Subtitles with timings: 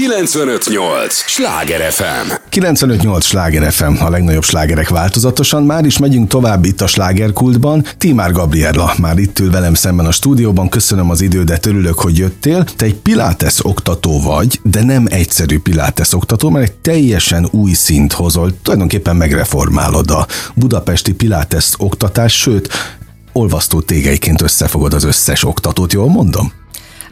[0.00, 1.14] 958!
[1.14, 2.32] Sláger FM!
[2.48, 5.62] 958 Sláger FM, a legnagyobb slágerek változatosan.
[5.62, 7.84] Már is megyünk tovább itt a slágerkultban.
[7.98, 10.68] Timár Gabriella már itt ül velem szemben a stúdióban.
[10.68, 12.64] Köszönöm az idődet, örülök, hogy jöttél.
[12.76, 18.12] Te egy pilates oktató vagy, de nem egyszerű pilates oktató, mert egy teljesen új szint
[18.12, 18.52] hozol.
[18.62, 22.68] Tulajdonképpen megreformálod a budapesti pilates oktatás, sőt,
[23.32, 26.59] olvasztó tégeiként összefogod az összes oktatót, jól mondom?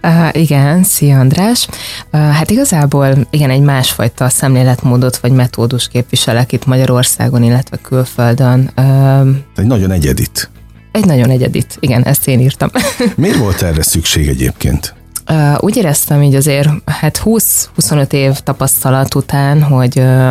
[0.03, 1.69] Uh, igen, szia András.
[2.13, 8.71] Uh, hát igazából igen, egy másfajta szemléletmódot vagy metódus képviselek itt Magyarországon, illetve külföldön.
[8.77, 10.51] Uh, egy nagyon egyedit.
[10.93, 12.71] Egy nagyon egyedit, igen, ezt én írtam.
[13.17, 14.95] Miért volt erre szükség egyébként?
[15.31, 20.31] Uh, úgy éreztem így azért, hát 20-25 év tapasztalat után, hogy uh,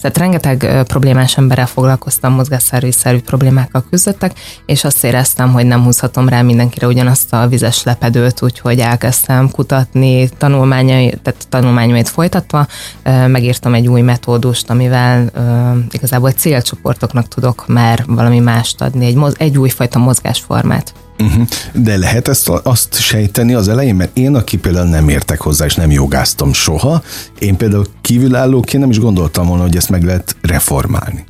[0.00, 2.92] tehát rengeteg problémás emberrel foglalkoztam, mozgásszervi
[3.24, 4.32] problémákkal küzdöttek,
[4.66, 10.28] és azt éreztem, hogy nem húzhatom rá mindenkire ugyanazt a vizes lepedőt, úgyhogy elkezdtem kutatni,
[10.28, 12.66] tanulmányai, tehát tanulmányait folytatva,
[13.26, 15.30] megírtam egy új metódust, amivel
[15.90, 20.92] igazából célcsoportoknak tudok már valami mást adni, egy, egy újfajta mozgásformát.
[21.18, 21.46] Uh-huh.
[21.72, 25.74] De lehet ezt azt sejteni az elején, mert én, aki például nem értek hozzá, és
[25.74, 27.02] nem jogáztam soha,
[27.38, 31.24] én például kívülállóként nem is gondoltam volna, hogy ezt meg lehet reformálni.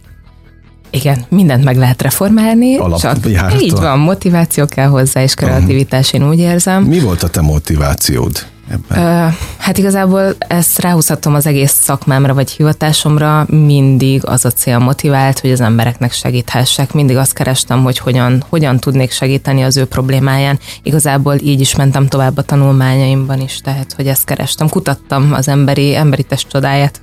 [0.91, 3.17] Igen, mindent meg lehet reformálni, Alap, csak
[3.61, 6.83] így van, motiváció kell hozzá, és kreativitás, én úgy érzem.
[6.83, 8.47] Mi volt a te motivációd?
[8.71, 9.35] Ebben?
[9.57, 15.51] Hát igazából ezt ráhúzhatom az egész szakmámra vagy hivatásomra, mindig az a cél motivált, hogy
[15.51, 16.93] az embereknek segíthessek.
[16.93, 20.59] Mindig azt kerestem, hogy hogyan, hogyan tudnék segíteni az ő problémáján.
[20.83, 24.69] Igazából így is mentem tovább a tanulmányaimban is, tehát hogy ezt kerestem.
[24.69, 27.01] Kutattam az emberi, emberi test csodáját.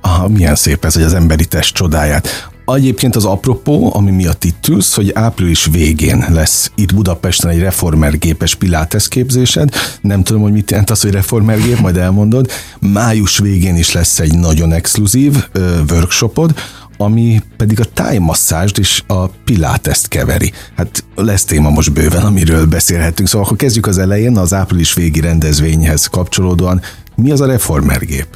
[0.00, 2.48] Aha, milyen szép ez, hogy az emberi test csodáját.
[2.74, 8.54] Egyébként az apropó, ami miatt itt ülsz, hogy április végén lesz itt Budapesten egy reformergépes
[8.54, 9.74] pilates képzésed.
[10.00, 12.50] Nem tudom, hogy mit jelent az, hogy reformergép, majd elmondod.
[12.80, 16.54] Május végén is lesz egy nagyon exkluzív ö, workshopod,
[16.96, 20.52] ami pedig a tájmasszást és a piláteszt keveri.
[20.76, 23.28] Hát lesz téma most bőven, amiről beszélhetünk.
[23.28, 26.80] Szóval akkor kezdjük az elején, az április végi rendezvényhez kapcsolódóan.
[27.14, 28.26] Mi az a reformergép?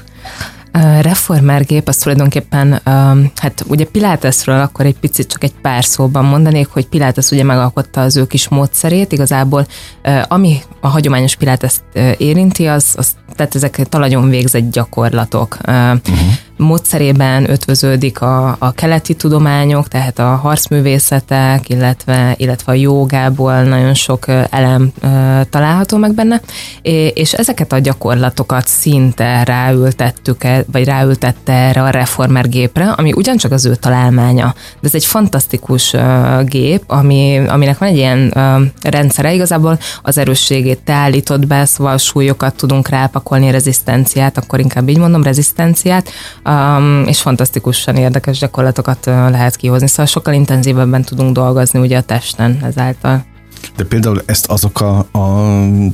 [1.00, 2.80] Reformergép az tulajdonképpen,
[3.36, 8.00] hát ugye Pilátesről akkor egy picit csak egy pár szóban mondanék, hogy Pilates ugye megalkotta
[8.00, 9.66] az ő kis módszerét, igazából
[10.28, 11.82] ami a hagyományos Piláteszt
[12.16, 15.56] érinti, az, az tehát ezek talagyon végzett gyakorlatok.
[15.66, 16.28] Uh-huh
[16.60, 24.26] módszerében ötvöződik a, a keleti tudományok, tehát a harcművészetek, illetve, illetve a jogából nagyon sok
[24.50, 24.92] elem
[25.50, 26.40] található meg benne,
[27.14, 33.52] és ezeket a gyakorlatokat szinte ráültettük, e, vagy ráültette erre a reformer gépre, ami ugyancsak
[33.52, 35.94] az ő találmánya, de ez egy fantasztikus
[36.44, 38.34] gép, ami, aminek van egy ilyen
[38.82, 44.98] rendszere, igazából az erősségét te állítod be, szóval súlyokat tudunk rápakolni, rezisztenciát, akkor inkább így
[44.98, 46.08] mondom, rezisztenciát,
[46.50, 52.58] um, és fantasztikusan érdekes gyakorlatokat lehet kihozni, szóval sokkal intenzívebben tudunk dolgozni ugye a testen
[52.62, 53.24] ezáltal.
[53.76, 55.50] De például ezt azok a, a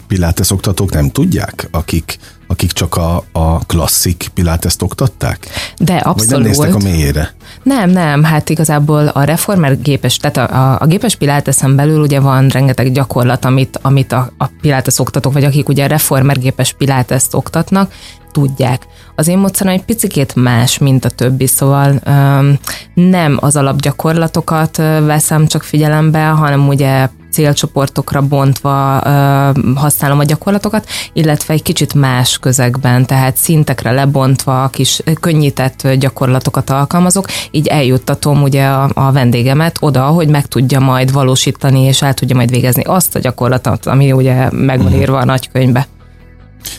[0.06, 5.46] pilates oktatók nem tudják, akik, akik csak a, a klasszik pilates oktatták?
[5.78, 6.18] De abszolút.
[6.18, 7.34] Vagy nem néztek a mélyére?
[7.62, 12.20] Nem, nem, hát igazából a reformer gépes, tehát a, a, a gépes piláteszen belül ugye
[12.20, 16.72] van rengeteg gyakorlat, amit, amit a, a pilates oktatók, vagy akik ugye a reformer gépes
[16.72, 17.92] piláteszt oktatnak,
[18.36, 18.86] tudják.
[19.14, 22.58] Az én módszerem egy picikét más, mint a többi, szóval um,
[22.94, 31.54] nem az alapgyakorlatokat veszem csak figyelembe, hanem ugye célcsoportokra bontva ö, használom a gyakorlatokat, illetve
[31.54, 38.90] egy kicsit más közegben, tehát szintekre lebontva, kis könnyített gyakorlatokat alkalmazok, így eljuttatom ugye a,
[38.94, 43.18] a vendégemet oda, hogy meg tudja majd valósítani, és el tudja majd végezni azt a
[43.18, 45.00] gyakorlatot, ami ugye meg van mhm.
[45.00, 45.86] írva a nagykönyvbe.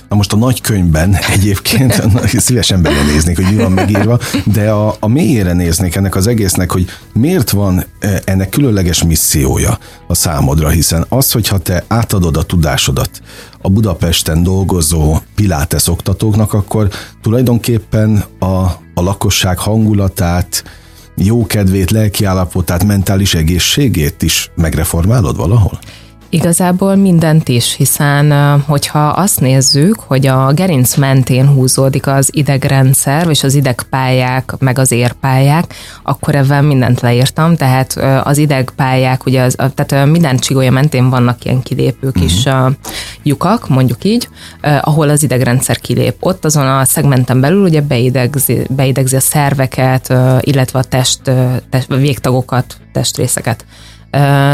[0.09, 2.03] Na most a nagy könyvben egyébként
[2.47, 6.85] szívesen belenéznék, hogy mi van megírva, de a, a mélyére néznék ennek az egésznek, hogy
[7.13, 9.77] miért van e, ennek különleges missziója
[10.07, 13.21] a számodra, hiszen az, hogyha te átadod a tudásodat
[13.61, 16.89] a Budapesten dolgozó pilates oktatóknak, akkor
[17.21, 18.45] tulajdonképpen a,
[18.93, 20.63] a lakosság hangulatát,
[21.15, 25.79] jókedvét, lelkiállapotát, mentális egészségét is megreformálod valahol?
[26.29, 33.43] Igazából mindent is, hiszen hogyha azt nézzük, hogy a gerinc mentén húzódik az idegrendszer, és
[33.43, 37.93] az idegpályák, meg az érpályák, akkor ebben mindent leírtam, tehát
[38.23, 42.73] az idegpályák, ugye az, tehát minden csigolya mentén vannak ilyen kilépő kis uh-huh.
[43.23, 44.29] lyukak, mondjuk így,
[44.81, 46.15] ahol az idegrendszer kilép.
[46.19, 51.21] Ott azon a szegmenten belül ugye beidegzi, beidegzi a szerveket, illetve a test,
[51.69, 53.65] test végtagokat, testrészeket.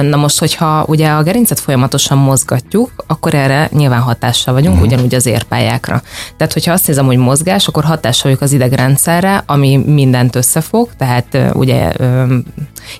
[0.01, 4.91] Na most, hogyha ugye a gerincet folyamatosan mozgatjuk, akkor erre nyilván hatással vagyunk, uh-huh.
[4.91, 6.01] ugyanúgy az érpályákra.
[6.38, 11.38] Tehát, hogyha azt nézem, hogy mozgás, akkor hatással vagyok az idegrendszerre, ami mindent összefog, tehát
[11.53, 11.91] ugye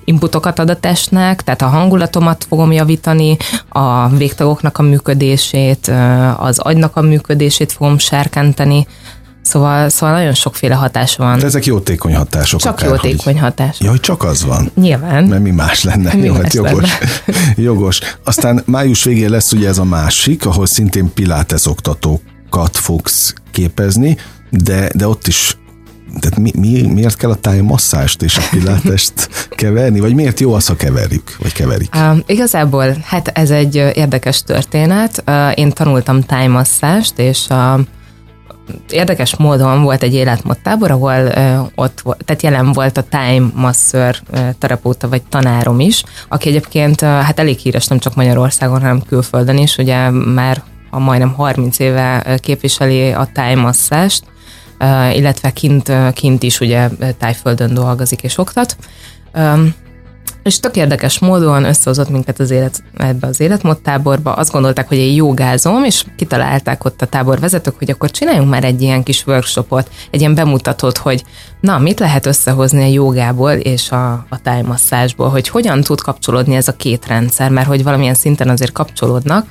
[0.04, 3.36] inputokat ad a testnek, tehát a hangulatomat fogom javítani,
[3.68, 5.92] a végtagoknak a működését,
[6.36, 8.86] az agynak a működését fogom serkenteni,
[9.44, 11.38] Szóval, szóval nagyon sokféle hatás van.
[11.38, 12.60] De ezek jótékony hatások.
[12.60, 13.42] Csak akár, jótékony hogy...
[13.42, 13.80] hatás.
[13.80, 14.70] Ja, hogy csak az van.
[14.74, 15.24] Nyilván.
[15.24, 16.14] Mert mi más lenne.
[16.14, 16.72] Mi Jó, hát jogos.
[16.72, 17.52] Lenne.
[17.56, 18.00] jogos.
[18.24, 24.16] Aztán május végén lesz ugye ez a másik, ahol szintén pilates oktatókat fogsz képezni,
[24.50, 25.56] de, de ott is
[26.20, 30.66] tehát mi, mi, miért kell a tájmasszást és a pilátest keverni, vagy miért jó az,
[30.66, 31.94] ha keverjük, vagy keverik?
[31.94, 35.22] Uh, igazából, hát ez egy érdekes történet.
[35.26, 37.86] Uh, én tanultam tájmasszást, és a uh,
[38.90, 44.10] érdekes módon volt egy életmódtábor, ahol uh, ott tehát jelen volt a time uh,
[44.58, 49.58] terapeuta vagy tanárom is, aki egyébként uh, hát elég híres nem csak Magyarországon, hanem külföldön
[49.58, 54.24] is, ugye már a majdnem 30 éve képviseli a tájmasszást,
[54.80, 56.88] uh, illetve kint, kint is ugye
[57.18, 58.76] tájföldön dolgozik és oktat.
[59.34, 59.74] Um,
[60.44, 64.32] és tök érdekes módon összehozott minket az élet, ebbe az életmód táborba.
[64.32, 68.64] Azt gondolták, hogy én jogázom, és kitalálták ott a tábor vezetők, hogy akkor csináljunk már
[68.64, 71.24] egy ilyen kis workshopot, egy ilyen bemutatót, hogy
[71.60, 76.68] na, mit lehet összehozni a jogából és a, a tájmasszásból, hogy hogyan tud kapcsolódni ez
[76.68, 79.46] a két rendszer, mert hogy valamilyen szinten azért kapcsolódnak,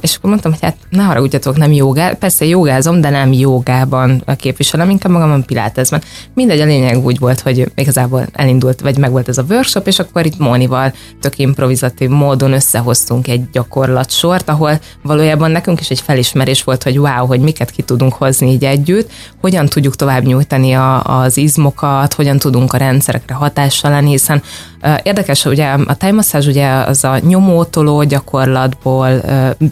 [0.00, 4.90] és akkor mondtam, hogy hát ne haragudjatok, nem jogá, persze jogázom, de nem jogában képviselem,
[4.90, 6.02] inkább magamon pilátezben.
[6.34, 9.98] Mindegy, a lényeg úgy volt, hogy igazából elindult, vagy meg volt ez a workshop, és
[9.98, 16.62] akkor itt Mónival tök improvizatív módon összehoztunk egy gyakorlatsort, ahol valójában nekünk is egy felismerés
[16.62, 21.02] volt, hogy wow, hogy miket ki tudunk hozni így együtt, hogyan tudjuk tovább nyújtani a,
[21.04, 24.42] az izmokat, hogyan tudunk a rendszerekre hatással lenni, hiszen
[24.82, 29.08] uh, érdekes, ugye a tájmasszázs ugye az a nyomótoló gyakorlatból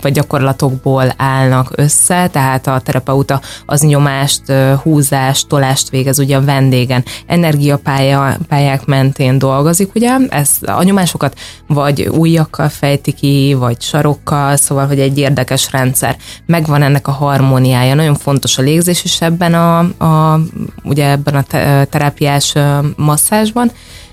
[0.01, 4.53] vagy gyakorlatokból állnak össze, tehát a terapeuta az nyomást,
[4.83, 7.05] húzást, tolást végez ugye a vendégen.
[7.27, 15.01] Energiapályák mentén dolgozik, ugye, ez a nyomásokat vagy újakkal fejti ki, vagy sarokkal, szóval, hogy
[15.01, 16.17] egy érdekes rendszer.
[16.47, 20.41] Megvan ennek a harmóniája, nagyon fontos a légzés is ebben a, a
[20.85, 21.43] ugye ebben a
[21.91, 22.55] terápiás
[22.97, 23.71] masszázsban,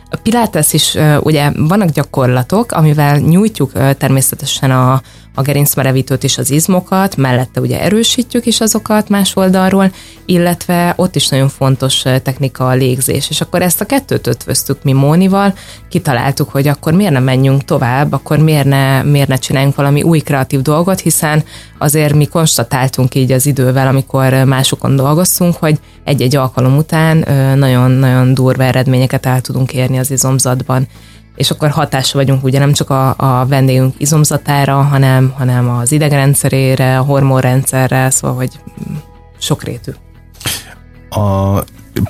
[0.09, 5.01] a Pilates is, ugye vannak gyakorlatok, amivel nyújtjuk természetesen a,
[5.35, 9.91] a gerincmerevítőt és az izmokat, mellette ugye erősítjük is azokat más oldalról,
[10.25, 13.29] illetve ott is nagyon fontos technika a légzés.
[13.29, 15.53] És akkor ezt a kettőt ötvöztük mi Mónival,
[15.89, 20.19] kitaláltuk, hogy akkor miért ne menjünk tovább, akkor miért ne, miért ne csináljunk valami új
[20.19, 21.43] kreatív dolgot, hiszen
[21.77, 27.17] azért mi konstatáltunk így az idővel, amikor másokon dolgoztunk, hogy egy-egy alkalom után
[27.57, 30.87] nagyon-nagyon durva eredményeket el tudunk érni az izomzatban
[31.35, 36.99] és akkor hatása vagyunk ugye nem csak a, a vendégünk izomzatára, hanem, hanem az idegrendszerére,
[36.99, 38.59] a hormonrendszerre, szóval, hogy
[39.37, 39.91] sokrétű.
[41.09, 41.59] A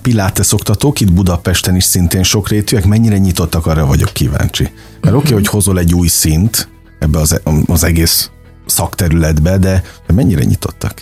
[0.02, 4.64] Pilates oktatók itt Budapesten is szintén sokrétűek, mennyire nyitottak, arra vagyok kíváncsi.
[5.02, 6.68] Mert oké, okay, hogy hozol egy új szint
[7.00, 8.30] ebbe az, az egész
[8.66, 9.84] szakterületbe, de
[10.14, 10.94] mennyire nyitottak?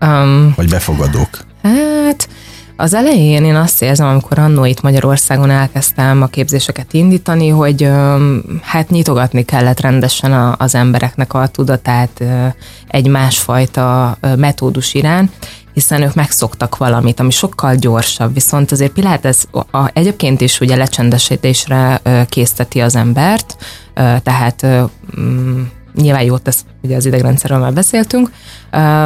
[0.00, 1.46] Um, Vagy befogadók?
[1.62, 2.28] Hát
[2.80, 7.90] az elején én azt érzem, amikor annó itt Magyarországon elkezdtem a képzéseket indítani, hogy
[8.62, 12.22] hát nyitogatni kellett rendesen az embereknek a tudatát
[12.88, 15.30] egy másfajta metódus irán,
[15.72, 22.00] hiszen ők megszoktak valamit, ami sokkal gyorsabb, viszont azért Pilates a, egyébként is ugye lecsendesítésre
[22.28, 23.56] készteti az embert,
[24.22, 24.66] tehát
[26.00, 28.30] nyilván jót tesz, ugye az idegrendszerről már beszéltünk.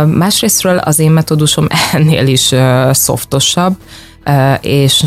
[0.06, 2.54] Másrésztről az én metódusom ennél is
[2.90, 3.76] szoftosabb,
[4.60, 5.04] és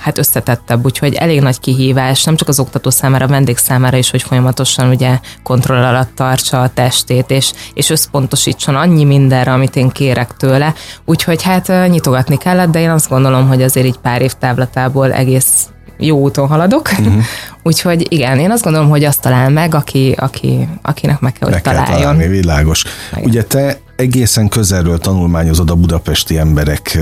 [0.00, 4.10] hát összetettebb, úgyhogy elég nagy kihívás, nem csak az oktató számára, a vendég számára is,
[4.10, 9.88] hogy folyamatosan ugye kontroll alatt tartsa a testét, és, és összpontosítson annyi mindenre, amit én
[9.88, 10.74] kérek tőle,
[11.04, 15.68] úgyhogy hát nyitogatni kellett, de én azt gondolom, hogy azért így pár év távlatából egész
[15.98, 16.90] jó úton haladok.
[16.98, 17.22] Uh-huh.
[17.62, 21.52] Úgyhogy igen, én azt gondolom, hogy azt talál meg, aki, aki, akinek meg kell, hogy
[21.52, 21.86] meg találjon.
[21.86, 22.84] Kell találni, világos.
[23.12, 23.24] Igen.
[23.24, 26.98] Ugye te egészen közelről tanulmányozod a budapesti emberek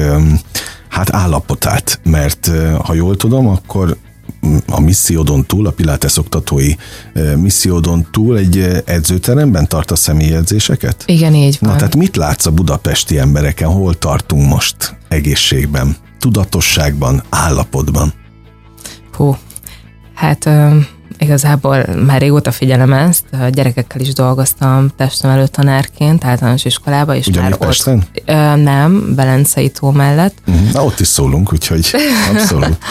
[0.88, 2.50] hát állapotát, mert
[2.84, 3.96] ha jól tudom, akkor
[4.66, 6.72] a missziódon túl, a Pilates oktatói
[7.36, 11.02] missziódon túl egy edzőteremben tart a személyedzéseket?
[11.06, 11.70] Igen, így van.
[11.70, 18.12] Na, tehát mit látsz a budapesti embereken, hol tartunk most egészségben, tudatosságban, állapotban?
[19.16, 19.36] Hú,
[20.14, 20.48] hát
[21.18, 27.50] igazából már régóta figyelem ezt, a gyerekekkel is dolgoztam testem tanárként általános iskolába, és Ugyanígy
[27.50, 27.96] már Pesten?
[27.96, 30.34] ott, ö, nem, Belencei tó mellett.
[30.46, 30.72] Uh-huh.
[30.72, 31.90] Na ott is szólunk, úgyhogy
[32.32, 32.78] abszolút.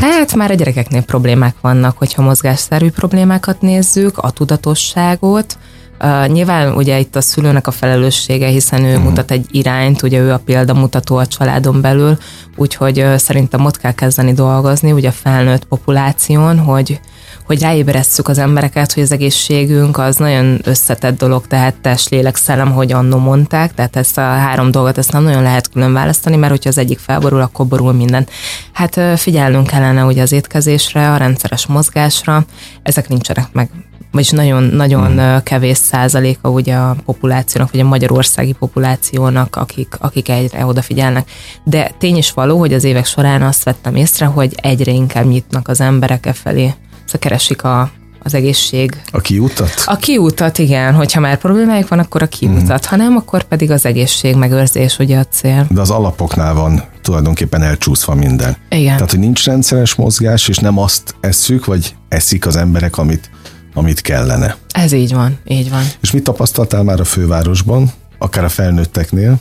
[0.00, 5.58] Hát már a gyerekeknél problémák vannak, hogyha mozgásszerű problémákat nézzük, a tudatosságot,
[6.00, 9.04] Uh, nyilván ugye itt a szülőnek a felelőssége, hiszen ő uh-huh.
[9.04, 12.18] mutat egy irányt, ugye ő a példamutató a családon belül,
[12.56, 17.00] úgyhogy uh, szerintem ott kell kezdeni dolgozni, ugye a felnőtt populáción, hogy
[17.46, 22.72] hogy ráébresszük az embereket, hogy az egészségünk az nagyon összetett dolog, tehát test, lélek, szellem,
[22.72, 26.50] hogy annó mondták, tehát ezt a három dolgot ezt nem nagyon lehet külön választani, mert
[26.50, 28.26] hogyha az egyik felborul, akkor borul minden.
[28.72, 32.44] Hát figyelnünk kellene ugye az étkezésre, a rendszeres mozgásra,
[32.82, 33.70] ezek nincsenek meg
[34.16, 35.42] vagyis nagyon, nagyon hmm.
[35.42, 41.30] kevés százaléka ugye a populációnak, vagy a magyarországi populációnak, akik, akik egyre odafigyelnek.
[41.64, 45.68] De tény is való, hogy az évek során azt vettem észre, hogy egyre inkább nyitnak
[45.68, 46.74] az emberek e felé.
[47.04, 47.90] Szóval keresik a,
[48.22, 49.02] az egészség.
[49.10, 49.82] A kiutat?
[49.86, 50.94] A kiutat, igen.
[50.94, 52.86] Hogyha már problémájuk van, akkor a kiutat.
[52.86, 52.88] Mm.
[52.88, 55.66] Ha nem, akkor pedig az egészség megőrzés ugye a cél.
[55.70, 58.56] De az alapoknál van tulajdonképpen elcsúszva minden.
[58.68, 58.94] Igen.
[58.94, 63.30] Tehát, hogy nincs rendszeres mozgás, és nem azt esszük, vagy eszik az emberek, amit,
[63.76, 64.56] amit kellene.
[64.70, 65.82] Ez így van, így van.
[66.00, 69.38] És mit tapasztaltál már a fővárosban, akár a felnőtteknél?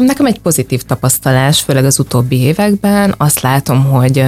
[0.00, 3.14] Nekem egy pozitív tapasztalás, főleg az utóbbi években.
[3.18, 4.24] Azt látom, hogy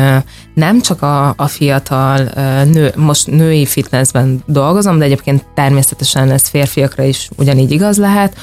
[0.55, 2.19] nem csak a, a fiatal
[2.65, 8.37] nő, most női fitnessben dolgozom, de egyébként természetesen ez férfiakra is ugyanígy igaz lehet,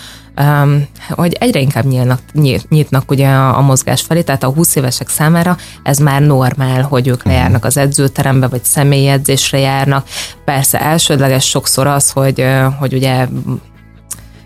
[1.09, 2.21] hogy egyre inkább nyílnak,
[2.69, 7.07] nyitnak ugye a, a mozgás felé, tehát a 20 évesek számára ez már normál, hogy
[7.07, 7.27] ők mhm.
[7.27, 10.07] lejárnak az edzőterembe, vagy személyi edzésre járnak.
[10.45, 12.45] Persze elsődleges sokszor az, hogy,
[12.79, 13.27] hogy ugye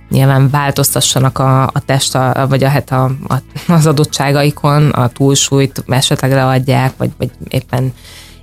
[0.09, 3.35] nyilván változtassanak a, a test, a, vagy a, hát a, a,
[3.67, 7.93] az adottságaikon, a túlsúlyt esetleg leadják, vagy, vagy éppen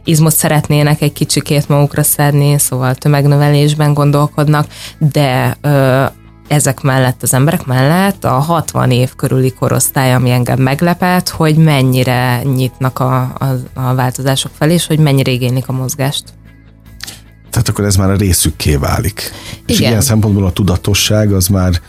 [0.04, 4.66] izmot szeretnének egy kicsikét magukra szedni, szóval tömegnövelésben gondolkodnak,
[4.98, 6.04] de ö,
[6.48, 12.42] ezek mellett, az emberek mellett a 60 év körüli korosztály, ami engem meglepett, hogy mennyire
[12.42, 16.24] nyitnak a, a, a változások felé, és hogy mennyire igénylik a mozgást.
[17.50, 19.32] Tehát akkor ez már a részükké válik.
[19.52, 19.64] Igen.
[19.66, 21.80] És ilyen szempontból a tudatosság az már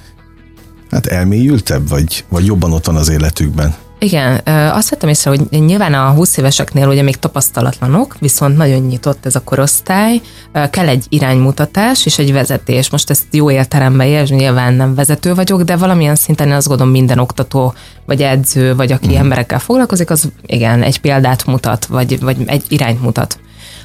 [0.91, 3.75] hát elmélyültebb, vagy, vagy jobban ott van az életükben?
[4.03, 4.41] Igen,
[4.73, 9.35] azt vettem észre, hogy nyilván a 20 éveseknél ugye még tapasztalatlanok, viszont nagyon nyitott ez
[9.35, 10.21] a korosztály,
[10.69, 12.89] kell egy iránymutatás és egy vezetés.
[12.89, 16.91] Most ezt jó értelemben értsd, nyilván nem vezető vagyok, de valamilyen szinten én azt gondolom
[16.91, 17.73] minden oktató,
[18.05, 19.17] vagy edző, vagy aki mm.
[19.17, 23.39] emberekkel foglalkozik, az igen, egy példát mutat, vagy, vagy egy irányt mutat.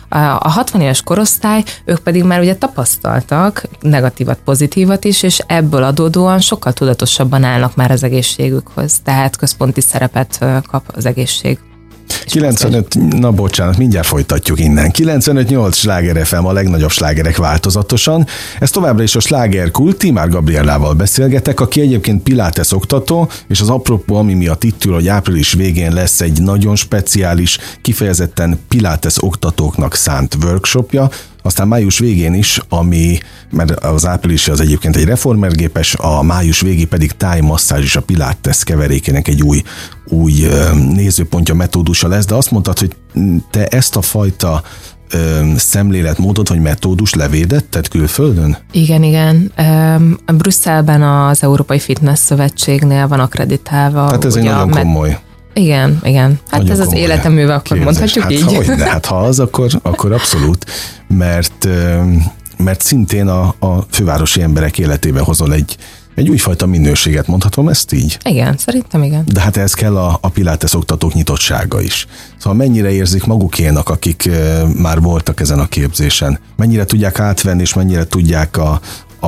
[0.09, 6.41] A 60 éves korosztály, ők pedig már ugye tapasztaltak negatívat, pozitívat is, és ebből adódóan
[6.41, 11.59] sokkal tudatosabban állnak már az egészségükhoz, tehát központi szerepet kap az egészség.
[12.27, 14.91] 95, na bocsánat, mindjárt folytatjuk innen.
[14.93, 18.27] 95-8 sláger FM a legnagyobb slágerek változatosan.
[18.61, 23.69] Ez továbbra is a sláger kult, Timár Gabriellával beszélgetek, aki egyébként Pilates oktató, és az
[23.69, 29.95] apropó, ami miatt itt ül, hogy április végén lesz egy nagyon speciális, kifejezetten Pilates oktatóknak
[29.95, 31.11] szánt workshopja,
[31.47, 33.19] aztán május végén is, ami,
[33.51, 38.65] mert az április az egyébként egy reformergépes, a május végé pedig tájmasszázs és a Pilates
[38.65, 39.63] keverékének egy új,
[40.09, 40.33] új
[40.95, 42.97] nézőpontja, metódusa lesz, de azt mondtad, hogy
[43.51, 44.63] te ezt a fajta
[45.57, 48.57] szemléletmódot vagy metódus levédetted külföldön?
[48.73, 49.53] Igen, igen.
[50.37, 54.07] Brüsszelben az Európai Fitness Szövetségnél van akreditálva.
[54.07, 55.19] Tehát ez egy nagyon komoly.
[55.57, 56.41] Igen, igen.
[56.51, 57.85] Hát Nagyon ez az életeműve, akkor képzés.
[57.85, 58.43] mondhatjuk hát, így.
[58.43, 60.67] Ha, hogy, hát ha az, akkor, akkor abszolút,
[61.09, 61.69] mert,
[62.57, 65.77] mert szintén a, a fővárosi emberek életébe hozol egy,
[66.15, 68.19] egy újfajta minőséget, mondhatom ezt így?
[68.25, 69.23] Igen, szerintem igen.
[69.27, 72.07] De hát ez kell a, a Pilates oktatók nyitottsága is.
[72.39, 74.31] Szóval mennyire érzik magukénak, akik
[74.77, 76.39] már voltak ezen a képzésen?
[76.57, 78.81] Mennyire tudják átvenni, és mennyire tudják a,
[79.21, 79.27] a,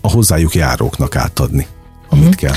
[0.00, 1.66] a hozzájuk járóknak átadni,
[2.08, 2.32] amit mm-hmm.
[2.32, 2.56] kell?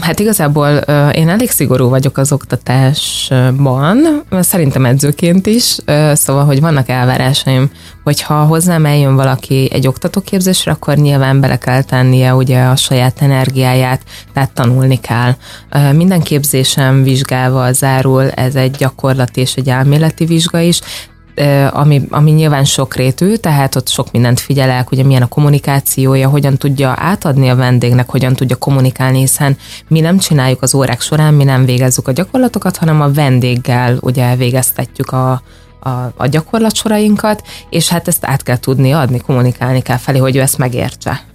[0.00, 0.68] Hát igazából
[1.12, 5.76] én elég szigorú vagyok az oktatásban, szerintem edzőként is,
[6.12, 7.70] szóval, hogy vannak elvárásaim,
[8.04, 14.02] hogyha hozzám eljön valaki egy oktatóképzésre, akkor nyilván bele kell tennie ugye a saját energiáját,
[14.32, 15.34] tehát tanulni kell.
[15.92, 20.80] Minden képzésem vizsgával zárul, ez egy gyakorlati és egy elméleti vizsga is,
[21.70, 26.94] ami, ami nyilván sokrétű, tehát ott sok mindent figyelek, ugye milyen a kommunikációja, hogyan tudja
[26.96, 29.56] átadni a vendégnek, hogyan tudja kommunikálni, hiszen
[29.88, 34.36] mi nem csináljuk az órák során, mi nem végezzük a gyakorlatokat, hanem a vendéggel ugye
[34.36, 35.42] végeztetjük a,
[35.80, 40.40] a, a gyakorlatsorainkat, és hát ezt át kell tudni adni, kommunikálni kell felé, hogy ő
[40.40, 41.33] ezt megértse.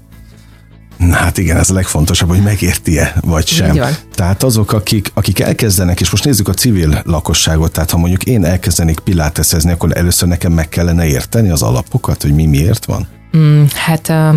[1.11, 3.79] Hát igen, ez a legfontosabb, hogy megérti-e, vagy sem.
[4.13, 8.45] Tehát azok, akik, akik elkezdenek, és most nézzük a civil lakosságot, tehát ha mondjuk én
[8.45, 13.07] elkezdenék piláteszezni, akkor először nekem meg kellene érteni az alapokat, hogy mi miért van?
[13.37, 14.35] Mm, hát uh,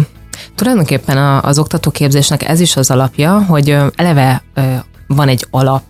[0.54, 4.42] tulajdonképpen az oktatóképzésnek ez is az alapja, hogy eleve
[5.06, 5.82] van egy alap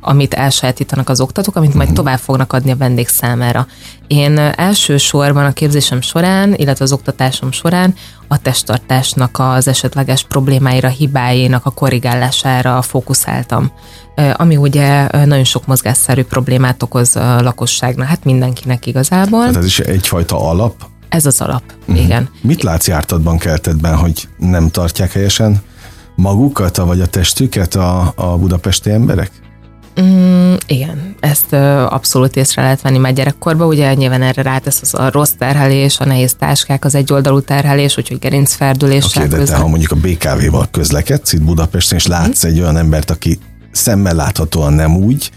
[0.00, 3.66] amit elsajátítanak az oktatók, amit majd tovább fognak adni a vendég számára.
[4.06, 7.94] Én elsősorban a képzésem során, illetve az oktatásom során
[8.28, 13.70] a testtartásnak az esetleges problémáira, hibáinak a korrigálására fókuszáltam.
[14.32, 19.44] Ami ugye nagyon sok mozgásszerű problémát okoz a lakosságnak, hát mindenkinek igazából.
[19.44, 20.74] Hát ez is egyfajta alap?
[21.08, 22.04] Ez az alap, uh-huh.
[22.04, 22.28] igen.
[22.40, 25.62] Mit látsz jártatban, keltetben, hogy nem tartják helyesen
[26.14, 29.30] magukat, vagy a testüket a, a budapesti emberek?
[30.02, 34.94] Mm, igen, ezt uh, abszolút észre lehet venni már gyerekkorban, ugye nyilván erre rátesz az
[34.94, 39.04] a rossz terhelés, a nehéz táskák, az egyoldalú terhelés, úgyhogy gerincferdülés.
[39.04, 42.76] Oké, okay, de te, ha mondjuk a BKV-val közlekedsz itt Budapesten, és látsz egy olyan
[42.76, 43.38] embert, aki
[43.72, 45.30] szemmel láthatóan nem úgy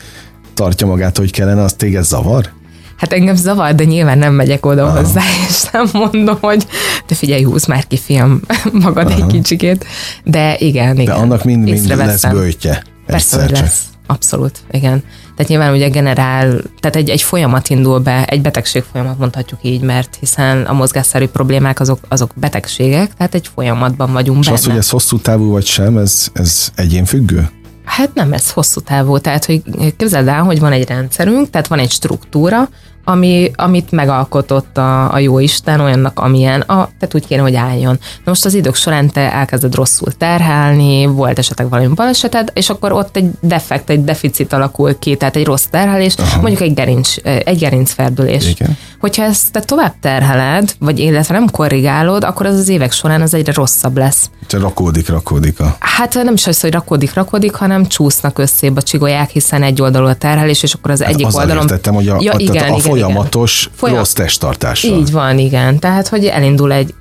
[0.54, 2.50] tartja magát, hogy kellene, az téged zavar?
[2.98, 4.98] Hát engem zavar, de nyilván nem megyek oda Aha.
[4.98, 6.68] hozzá, és nem mondom, hogy
[7.08, 8.42] de figyelj, húz már ki, fiam,
[8.84, 9.16] magad Aha.
[9.16, 9.86] egy kicsikét.
[10.24, 11.06] De igen, igen.
[11.06, 12.84] De annak mind, mind lesz bőtje.
[13.06, 13.93] Persze, hogy lesz.
[14.08, 15.04] Abszolút, igen.
[15.36, 19.82] Tehát nyilván ugye generál, tehát egy, egy folyamat indul be, egy betegség folyamat mondhatjuk így,
[19.82, 24.58] mert hiszen a mozgásszerű problémák azok, azok betegségek, tehát egy folyamatban vagyunk És benne.
[24.58, 27.50] az, hogy ez hosszú távú vagy sem, ez, ez egyénfüggő?
[27.86, 29.18] Hát nem, ez hosszú távú.
[29.18, 29.62] Tehát, hogy
[29.98, 32.70] képzeld el, hogy van egy rendszerünk, tehát van egy struktúra,
[33.04, 38.00] ami, amit megalkotott a, a jó Isten olyannak, amilyen, a, tehát úgy kéne, hogy álljon.
[38.02, 42.92] Na most az idők során te elkezded rosszul terhelni, volt esetleg valami baleseted, és akkor
[42.92, 46.42] ott egy defekt, egy deficit alakul ki, tehát egy rossz terhelés, Aha.
[46.42, 48.50] mondjuk egy gerinc, egy gerincferdülés.
[48.50, 48.78] Igen.
[49.04, 53.34] Hogyha ezt te tovább terheled, vagy illetve nem korrigálod, akkor az az évek során az
[53.34, 54.30] egyre rosszabb lesz.
[54.48, 55.76] Te rakódik, rakódik a...
[55.80, 60.08] Hát nem is az, hogy rakódik, rakódik, hanem csúsznak össze a csigolyák, hiszen egy oldalú
[60.08, 61.64] a terhelés, és akkor az hát egyik oldalon...
[61.64, 63.96] Értettem, hogy a, ja, igen, a, igen, folyamatos igen.
[63.96, 64.98] rossz testtartással.
[64.98, 65.80] Így van, igen.
[65.80, 66.94] Tehát, hogy elindul egy,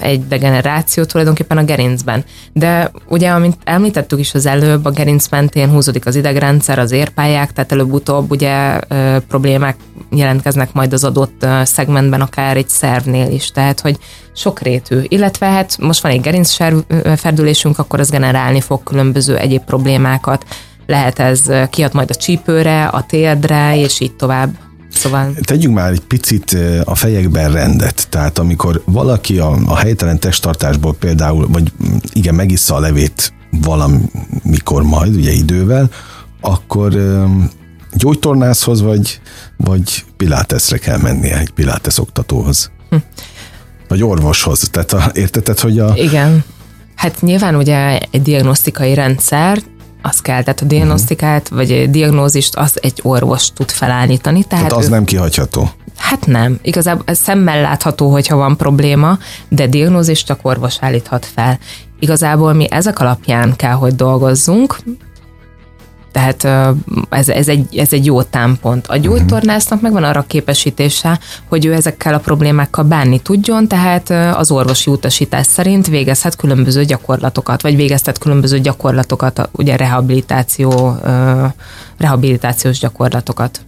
[0.00, 2.24] egy degeneráció tulajdonképpen a gerincben.
[2.52, 7.52] De ugye, amint említettük is az előbb, a gerinc mentén húzódik az idegrendszer, az érpályák,
[7.52, 8.78] tehát előbb-utóbb ugye
[9.28, 9.76] problémák
[10.10, 13.50] jelentkeznek majd az adott szegmentben, akár egy szervnél is.
[13.50, 13.98] Tehát, hogy
[14.34, 15.00] sokrétű.
[15.08, 20.44] Illetve hát most van egy gerincferdülésünk, akkor az generálni fog különböző egyéb problémákat.
[20.86, 24.50] Lehet ez kiad majd a csípőre, a térdre, és így tovább.
[24.92, 25.32] Szóval...
[25.42, 28.08] Tegyünk már egy picit a fejekben rendet.
[28.08, 31.72] Tehát amikor valaki a, a helytelen testtartásból például, vagy
[32.12, 35.90] igen, megissza a levét valamikor majd, ugye idővel,
[36.40, 36.94] akkor
[37.92, 39.20] gyógytornászhoz vagy,
[39.56, 42.70] vagy piláteszre kell mennie, egy pilates oktatóhoz.
[42.90, 42.96] Hm.
[43.88, 44.68] Vagy orvoshoz.
[44.70, 45.92] Tehát a, érteted, hogy a...
[45.96, 46.44] Igen.
[46.94, 49.62] Hát nyilván ugye egy diagnosztikai rendszer,
[50.02, 51.58] az kell, tehát a diagnosztikát, uh-huh.
[51.58, 54.44] vagy a diagnózist az egy orvos tud felállítani.
[54.44, 55.70] Tehát, tehát az ő, nem kihagyható.
[55.96, 56.58] Hát nem.
[56.62, 61.58] Igazából ez szemmel látható, hogyha van probléma, de diagnózist csak orvos állíthat fel.
[61.98, 64.78] Igazából mi ezek alapján kell, hogy dolgozzunk,
[66.12, 66.44] tehát
[67.08, 68.86] ez, ez, egy, ez egy jó támpont.
[68.86, 71.18] A gyógytornásznak megvan arra képesítése,
[71.48, 77.62] hogy ő ezekkel a problémákkal bánni tudjon, tehát az orvosi utasítás szerint végezhet különböző gyakorlatokat,
[77.62, 80.96] vagy végeztet különböző gyakorlatokat, ugye rehabilitáció,
[81.98, 83.60] rehabilitációs gyakorlatokat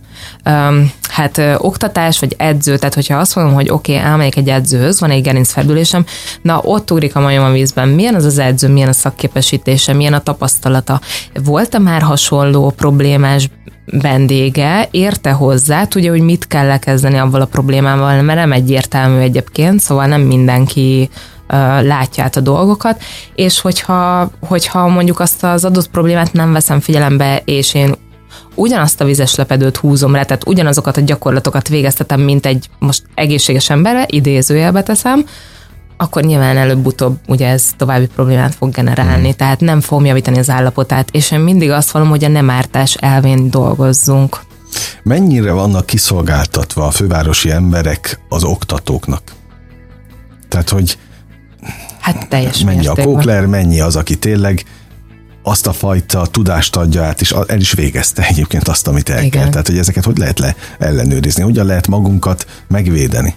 [1.09, 5.11] hát oktatás vagy edző, tehát hogyha azt mondom, hogy oké, okay, elmegyek egy edzőhöz, van
[5.11, 6.05] egy gerincfeldülésem,
[6.43, 10.13] na ott ugrik a majom a vízben, milyen az az edző, milyen a szakképesítése, milyen
[10.13, 11.01] a tapasztalata,
[11.45, 13.49] volt-e már hasonló problémás
[13.87, 19.81] vendége, érte hozzá, tudja, hogy mit kell lekezdeni avval a problémával, mert nem egyértelmű egyébként,
[19.81, 21.11] szóval nem mindenki
[21.83, 23.03] látja át a dolgokat,
[23.35, 27.95] és hogyha, hogyha mondjuk azt az adott problémát nem veszem figyelembe, és én
[28.55, 33.71] ugyanazt a vizes lepedőt húzom le, tehát ugyanazokat a gyakorlatokat végeztetem, mint egy most egészséges
[33.71, 35.25] emberre, idézőjelbe teszem,
[35.97, 39.37] akkor nyilván előbb-utóbb ugye ez további problémát fog generálni, mm.
[39.37, 42.95] tehát nem fogom javítani az állapotát, és én mindig azt mondom, hogy a nem ártás
[42.95, 44.41] elvén dolgozzunk.
[45.03, 49.23] Mennyire vannak kiszolgáltatva a fővárosi emberek az oktatóknak?
[50.49, 50.99] Tehát, hogy
[52.01, 54.65] Hát teljes mennyi a kókler, mennyi az, aki tényleg
[55.43, 59.31] azt a fajta tudást adja át, és el is végezte egyébként azt, amit el Igen.
[59.31, 59.49] kell.
[59.49, 63.35] Tehát, hogy ezeket hogy lehet le ellenőrizni, hogyan lehet magunkat megvédeni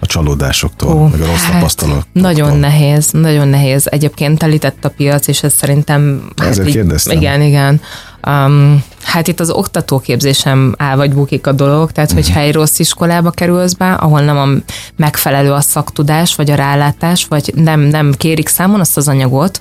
[0.00, 2.22] a csalódásoktól, Ó, meg a rossz hát, tapasztalatoktól.
[2.22, 3.86] Nagyon nehéz, nagyon nehéz.
[3.86, 6.30] Egyébként telített a piac, és ez szerintem...
[6.36, 7.16] Ezért hát, kérdeztem.
[7.16, 7.80] Igen, igen.
[8.26, 12.48] Um, hát itt az oktatóképzésem áll vagy bukik a dolog, tehát hogyha mhm.
[12.48, 14.48] egy rossz iskolába kerülsz be, ahol nem a
[14.96, 19.60] megfelelő a szaktudás, vagy a rálátás, vagy nem, nem kérik számon azt az anyagot,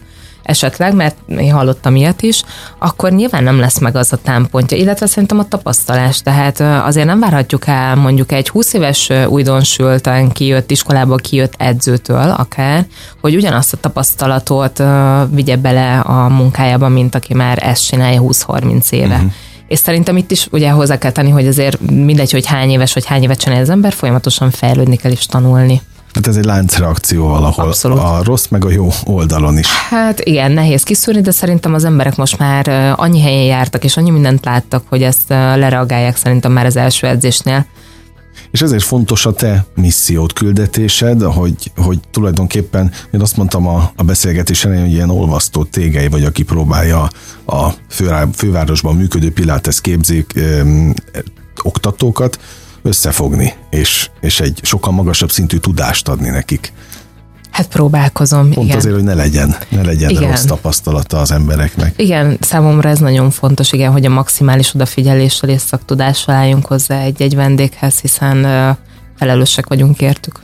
[0.49, 2.43] esetleg, mert én hallottam ilyet is,
[2.77, 6.21] akkor nyilván nem lesz meg az a támpontja, illetve szerintem a tapasztalás.
[6.21, 12.85] Tehát azért nem várhatjuk el mondjuk egy 20 éves újdonsülten kijött, iskolából kijött edzőtől akár,
[13.21, 14.83] hogy ugyanazt a tapasztalatot
[15.31, 19.15] vigye bele a munkájába, mint aki már ezt csinálja 20-30 éve.
[19.15, 19.31] Uh-huh
[19.67, 23.05] És szerintem itt is ugye hozzá kell tenni, hogy azért mindegy, hogy hány éves vagy
[23.05, 25.81] hány évet csinál az ember, folyamatosan fejlődni kell és tanulni.
[26.19, 27.65] Hát ez egy láncreakció valahol.
[27.65, 27.97] Abszolút.
[27.97, 29.67] A rossz meg a jó oldalon is.
[29.67, 34.09] Hát igen, nehéz kiszűrni, de szerintem az emberek most már annyi helyen jártak, és annyi
[34.09, 37.65] mindent láttak, hogy ezt lereagálják szerintem már az első edzésnél.
[38.51, 44.03] És ezért fontos a te missziót, küldetésed, hogy, hogy tulajdonképpen, én azt mondtam a, a
[44.03, 47.09] beszélgetés elején, hogy ilyen olvasztó tégely vagy, aki próbálja
[47.45, 50.61] a fő, fővárosban működő Pilates képzék ö,
[51.63, 52.39] oktatókat
[52.81, 56.73] összefogni, és, és egy sokkal magasabb szintű tudást adni nekik.
[57.51, 58.51] Hát próbálkozom.
[58.51, 58.77] Pont igen.
[58.77, 60.29] azért, hogy ne legyen, ne legyen igen.
[60.29, 61.93] rossz tapasztalata az embereknek.
[61.97, 67.35] Igen, számomra ez nagyon fontos, igen, hogy a maximális odafigyeléssel és szaktudással álljunk hozzá egy-egy
[67.35, 68.37] vendéghez, hiszen
[69.17, 70.39] felelősek vagyunk értük.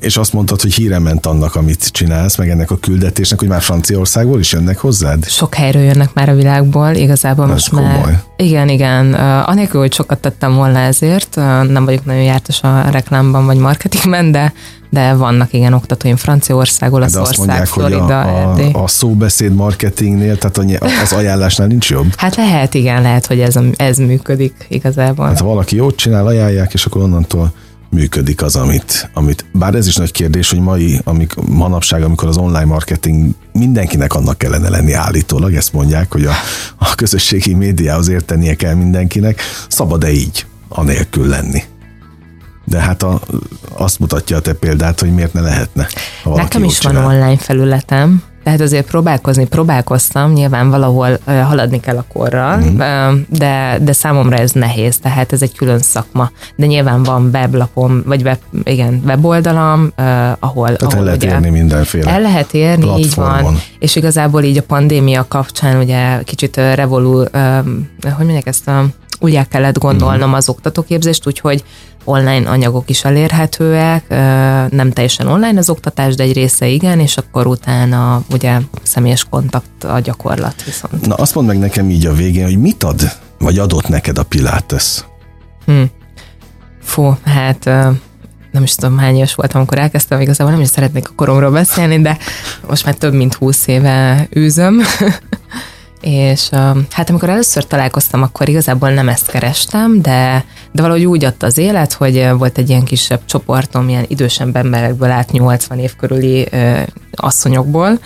[0.00, 3.62] És azt mondtad, hogy híre ment annak, amit csinálsz, meg ennek a küldetésnek, hogy már
[3.62, 5.28] Franciaországból is jönnek hozzád?
[5.28, 7.86] Sok helyről jönnek már a világból, igazából Ez most komoly.
[7.88, 8.22] már.
[8.36, 9.14] Igen, igen.
[9.44, 11.34] Anélkül, hogy sokat tettem volna ezért,
[11.68, 14.52] nem vagyok nagyon jártas a reklámban vagy marketingben, de
[14.90, 21.66] de vannak igen oktatóim Franciaország, Olaszország, Florida, a, a, a szóbeszéd marketingnél, tehát az ajánlásnál
[21.66, 22.14] nincs jobb?
[22.16, 25.26] Hát lehet, igen, lehet, hogy ez, ez működik igazából.
[25.26, 27.52] Hát ha valaki jót csinál, ajánlják, és akkor onnantól
[27.90, 32.36] működik az, amit, amit bár ez is nagy kérdés, hogy mai, amik, manapság, amikor az
[32.36, 36.32] online marketing mindenkinek annak kellene lenni állítólag, ezt mondják, hogy a,
[36.76, 41.62] a közösségi médiához értenie kell mindenkinek, szabad-e így, anélkül lenni?
[42.64, 43.20] De hát a,
[43.72, 45.86] azt mutatja a te példát, hogy miért ne lehetne.
[46.24, 47.02] Nekem is csinál.
[47.02, 52.78] van online felületem, tehát azért próbálkozni próbálkoztam, nyilván valahol haladni kell a korral, mm.
[53.28, 56.30] de, de számomra ez nehéz, tehát ez egy külön szakma.
[56.56, 59.92] De nyilván van weblapom, vagy web, igen, weboldalam,
[60.38, 60.76] ahol...
[60.76, 63.38] Tehát ahol el lehet ugye, érni mindenféle El lehet érni, platformon.
[63.38, 63.58] így van.
[63.78, 67.18] És igazából így a pandémia kapcsán ugye kicsit revolú,
[68.02, 68.84] hogy mondják ezt a
[69.18, 71.64] úgy el kellett gondolnom az oktatóképzést, úgyhogy
[72.06, 74.08] online anyagok is elérhetőek,
[74.70, 79.84] nem teljesen online az oktatás, de egy része igen, és akkor utána ugye személyes kontakt
[79.84, 81.06] a gyakorlat viszont.
[81.06, 83.00] Na azt mondd meg nekem így a végén, hogy mit ad,
[83.38, 85.04] vagy adott neked a Pilates?
[85.64, 85.82] Hm.
[86.82, 87.64] Fú, hát
[88.52, 92.00] nem is tudom hány éves voltam, amikor elkezdtem, igazából nem is szeretnék a koromról beszélni,
[92.00, 92.18] de
[92.68, 94.80] most már több mint húsz éve űzöm.
[96.00, 96.48] és
[96.90, 101.58] hát amikor először találkoztam, akkor igazából nem ezt kerestem, de, de valahogy úgy adta az
[101.58, 106.48] élet, hogy volt egy ilyen kisebb csoportom, ilyen idősebb emberekből át 80 év körüli
[107.12, 107.98] asszonyokból,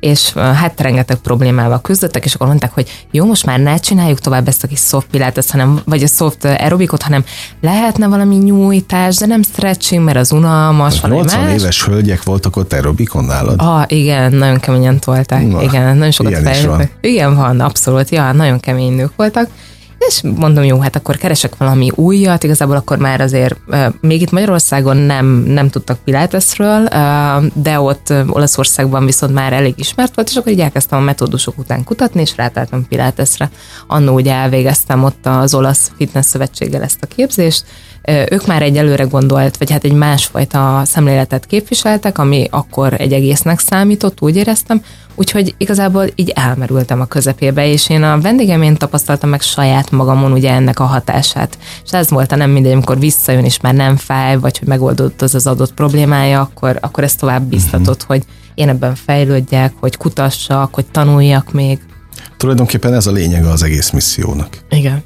[0.00, 4.48] és hát rengeteg problémával küzdöttek, és akkor mondták, hogy jó, most már ne csináljuk tovább
[4.48, 7.24] ezt a kis soft pilates, hanem, vagy a soft aerobikot, hanem
[7.60, 11.60] lehetne valami nyújtás, de nem stretching, mert az unalmas, valami 80 más.
[11.60, 13.54] éves hölgyek voltak ott aerobikon nálad?
[13.60, 15.46] Ah, igen, nagyon keményen tolták.
[15.46, 16.96] Na, igen, nagyon sokat fejlődtek.
[17.00, 19.48] Igen, van, abszolút, ja, nagyon kemény nők voltak.
[19.98, 23.56] És mondom, jó, hát akkor keresek valami újat, igazából akkor már azért,
[24.00, 26.88] még itt Magyarországon nem, nem tudtak Pilatesről,
[27.54, 31.84] de ott Olaszországban viszont már elég ismert volt, és akkor így elkezdtem a metódusok után
[31.84, 33.50] kutatni, és rátáltam Pilatesre.
[33.86, 37.64] Annó ugye elvégeztem ott az olasz fitness szövetséggel ezt a képzést,
[38.30, 43.58] ők már egy előre gondolt, vagy hát egy másfajta szemléletet képviseltek, ami akkor egy egésznek
[43.58, 44.82] számított, úgy éreztem,
[45.16, 50.50] úgyhogy igazából így elmerültem a közepébe, és én a vendégemén tapasztaltam meg saját magamon ugye
[50.50, 51.58] ennek a hatását.
[51.84, 55.22] És ez volt a nem mindegy, amikor visszajön, és már nem fáj, vagy hogy megoldódott
[55.22, 58.16] az az adott problémája, akkor, akkor ez tovább biztatott, uh-huh.
[58.16, 58.24] hogy
[58.54, 61.78] én ebben fejlődjek, hogy kutassak, hogy tanuljak még.
[62.36, 64.58] Tulajdonképpen ez a lényege az egész missziónak.
[64.68, 65.02] Igen.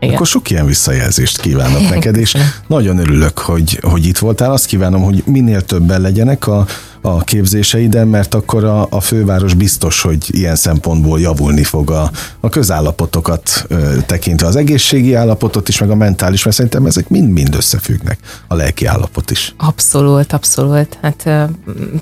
[0.00, 0.14] Igen.
[0.14, 2.36] Akkor sok ilyen visszajelzést kívánok neked, és
[2.66, 4.52] nagyon örülök, hogy, hogy itt voltál.
[4.52, 6.66] Azt kívánom, hogy minél többen legyenek a,
[7.00, 12.10] a képzéseiden, mert akkor a, a főváros biztos, hogy ilyen szempontból javulni fog a,
[12.40, 17.54] a közállapotokat ö, tekintve, az egészségi állapotot is, meg a mentális, mert szerintem ezek mind-mind
[17.54, 19.54] összefüggnek, a lelki állapot is.
[19.56, 20.98] Abszolút, abszolút.
[21.02, 21.22] Hát,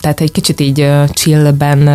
[0.00, 1.88] tehát egy kicsit így chillben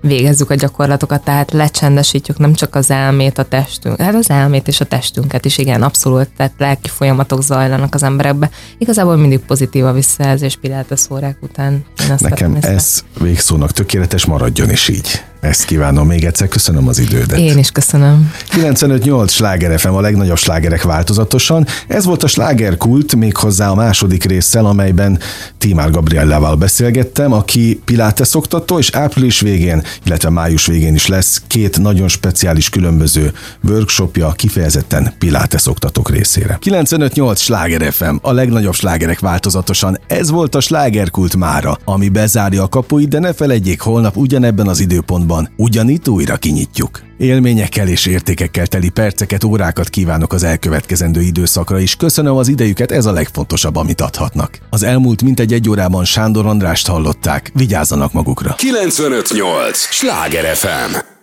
[0.00, 4.80] végezzük a gyakorlatokat, tehát lecsendesítjük nem csak az elmét, a testünk, hát az elmét és
[4.80, 8.50] a testünket is, igen, abszolút, tehát lelki folyamatok zajlanak az emberekbe.
[8.78, 11.84] Igazából mindig pozitív a visszajelzés Pilates órák után.
[12.18, 15.24] Nekem ez végszónak tökéletes, maradjon is így.
[15.40, 17.38] Ezt kívánom még egyszer, köszönöm az idődet.
[17.38, 18.32] Én is köszönöm.
[18.50, 21.66] 95-8 sláger FM, a legnagyobb slágerek változatosan.
[21.88, 25.18] Ez volt a slágerkult, méghozzá a második résszel, amelyben
[25.58, 31.78] Timár Gabriellával beszélgettem, aki Pilates oktató, és április végén, illetve május végén is lesz két
[31.78, 33.32] nagyon speciális különböző
[33.68, 36.58] workshopja kifejezetten Pilates oktatók részére.
[36.62, 39.98] 95-8 sláger FM, a legnagyobb slágerek változatosan.
[40.06, 44.80] Ez volt a slágerkult mára, ami bezárja a kapuit, de ne felejtjék, holnap ugyanebben az
[44.80, 47.00] időpontban januárban ugyanitt újra kinyitjuk.
[47.18, 53.06] Élményekkel és értékekkel teli perceket, órákat kívánok az elkövetkezendő időszakra, és köszönöm az idejüket, ez
[53.06, 54.58] a legfontosabb, amit adhatnak.
[54.70, 58.54] Az elmúlt mintegy egy órában Sándor Andrást hallották, vigyázzanak magukra.
[58.54, 59.78] 958!
[59.78, 61.19] Sláger FM!